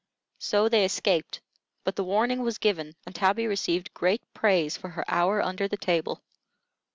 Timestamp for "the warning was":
1.95-2.57